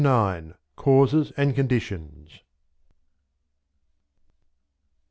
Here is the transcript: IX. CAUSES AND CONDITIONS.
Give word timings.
IX. 0.03 0.53
CAUSES 0.77 1.31
AND 1.37 1.53
CONDITIONS. 1.53 2.39